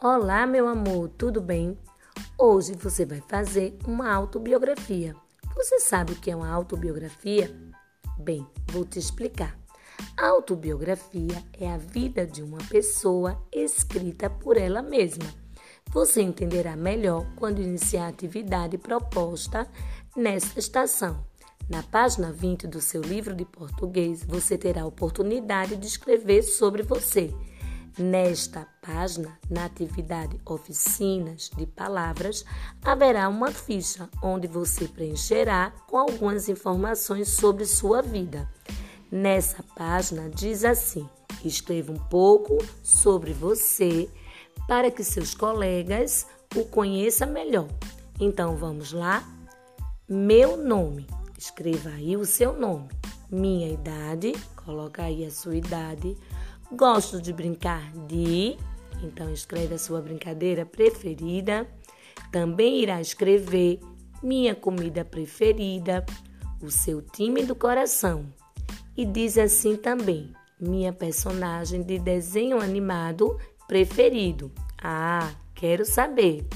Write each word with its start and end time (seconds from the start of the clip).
Olá, 0.00 0.46
meu 0.46 0.68
amor, 0.68 1.08
tudo 1.18 1.40
bem? 1.40 1.76
Hoje 2.38 2.72
você 2.74 3.04
vai 3.04 3.20
fazer 3.20 3.76
uma 3.84 4.08
autobiografia. 4.08 5.12
Você 5.56 5.80
sabe 5.80 6.12
o 6.12 6.14
que 6.14 6.30
é 6.30 6.36
uma 6.36 6.48
autobiografia? 6.48 7.52
Bem, 8.16 8.46
vou 8.70 8.84
te 8.84 9.00
explicar. 9.00 9.58
Autobiografia 10.16 11.42
é 11.52 11.68
a 11.68 11.78
vida 11.78 12.24
de 12.24 12.44
uma 12.44 12.58
pessoa 12.70 13.44
escrita 13.52 14.30
por 14.30 14.56
ela 14.56 14.82
mesma. 14.82 15.34
Você 15.90 16.22
entenderá 16.22 16.76
melhor 16.76 17.26
quando 17.34 17.60
iniciar 17.60 18.04
a 18.04 18.10
atividade 18.10 18.78
proposta 18.78 19.68
nesta 20.16 20.60
estação. 20.60 21.26
Na 21.68 21.82
página 21.82 22.30
20 22.30 22.68
do 22.68 22.80
seu 22.80 23.02
livro 23.02 23.34
de 23.34 23.44
português, 23.44 24.22
você 24.22 24.56
terá 24.56 24.82
a 24.82 24.86
oportunidade 24.86 25.74
de 25.74 25.88
escrever 25.88 26.44
sobre 26.44 26.84
você. 26.84 27.34
Nesta 27.98 28.64
página, 28.80 29.36
na 29.50 29.64
atividade 29.64 30.40
Oficinas 30.46 31.50
de 31.56 31.66
Palavras, 31.66 32.44
haverá 32.80 33.28
uma 33.28 33.50
ficha 33.50 34.08
onde 34.22 34.46
você 34.46 34.86
preencherá 34.86 35.72
com 35.88 35.98
algumas 35.98 36.48
informações 36.48 37.28
sobre 37.28 37.64
sua 37.64 38.00
vida. 38.00 38.48
Nessa 39.10 39.64
página 39.74 40.30
diz 40.30 40.64
assim: 40.64 41.08
escreva 41.44 41.90
um 41.90 41.98
pouco 41.98 42.56
sobre 42.84 43.32
você 43.32 44.08
para 44.68 44.92
que 44.92 45.02
seus 45.02 45.34
colegas 45.34 46.24
o 46.54 46.64
conheçam 46.66 47.32
melhor. 47.32 47.66
Então 48.20 48.56
vamos 48.56 48.92
lá? 48.92 49.24
Meu 50.08 50.56
nome. 50.56 51.04
Escreva 51.36 51.90
aí 51.90 52.16
o 52.16 52.24
seu 52.24 52.52
nome. 52.56 52.90
Minha 53.28 53.72
idade, 53.72 54.34
coloca 54.64 55.02
aí 55.02 55.24
a 55.24 55.30
sua 55.32 55.56
idade 55.56 56.16
Gosto 56.72 57.20
de 57.20 57.32
brincar 57.32 57.90
de. 58.06 58.56
Então 59.02 59.32
escreve 59.32 59.74
a 59.74 59.78
sua 59.78 60.00
brincadeira 60.00 60.66
preferida. 60.66 61.66
Também 62.30 62.82
irá 62.82 63.00
escrever 63.00 63.80
minha 64.22 64.54
comida 64.54 65.04
preferida, 65.04 66.04
o 66.60 66.70
seu 66.70 67.00
time 67.00 67.42
do 67.44 67.54
coração. 67.54 68.26
E 68.96 69.06
diz 69.06 69.38
assim 69.38 69.76
também: 69.76 70.32
minha 70.60 70.92
personagem 70.92 71.82
de 71.82 71.98
desenho 71.98 72.60
animado 72.60 73.38
preferido. 73.66 74.52
Ah, 74.82 75.30
quero 75.54 75.84
saber. 75.84 76.46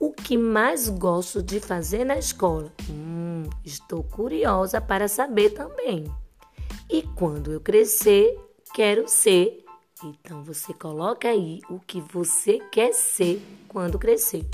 O 0.00 0.12
que 0.12 0.36
mais 0.36 0.88
gosto 0.88 1.42
de 1.42 1.60
fazer 1.60 2.04
na 2.04 2.18
escola? 2.18 2.72
Hum, 2.90 3.44
estou 3.64 4.02
curiosa 4.02 4.80
para 4.80 5.08
saber 5.08 5.50
também. 5.50 6.04
E 6.90 7.02
quando 7.02 7.50
eu 7.52 7.60
crescer, 7.60 8.38
quero 8.74 9.08
ser. 9.08 9.64
Então 10.02 10.42
você 10.42 10.74
coloca 10.74 11.28
aí 11.28 11.60
o 11.70 11.78
que 11.78 12.00
você 12.00 12.58
quer 12.72 12.92
ser 12.92 13.40
quando 13.68 13.98
crescer. 13.98 14.44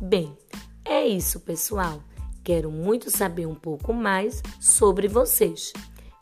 Bem, 0.00 0.36
é 0.84 1.06
isso, 1.06 1.38
pessoal. 1.40 2.02
Quero 2.42 2.70
muito 2.70 3.10
saber 3.10 3.46
um 3.46 3.54
pouco 3.54 3.92
mais 3.92 4.42
sobre 4.58 5.06
vocês. 5.06 5.72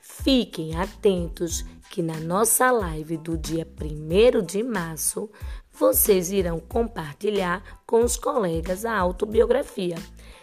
Fiquem 0.00 0.76
atentos 0.76 1.64
que 1.90 2.02
na 2.02 2.18
nossa 2.18 2.70
live 2.70 3.16
do 3.16 3.38
dia 3.38 3.66
1 3.66 4.44
de 4.44 4.62
março 4.62 5.30
vocês 5.72 6.30
irão 6.32 6.58
compartilhar 6.58 7.80
com 7.86 8.02
os 8.02 8.16
colegas 8.16 8.84
a 8.84 8.96
autobiografia. 8.96 9.96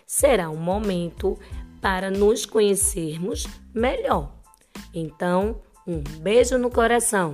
Será 0.06 0.50
um 0.50 0.58
momento 0.58 1.38
para 1.82 2.10
nos 2.10 2.46
conhecermos 2.46 3.46
melhor. 3.74 4.34
Então, 4.94 5.62
um 5.90 6.04
beijo 6.22 6.56
no 6.60 6.70
coração. 6.70 7.34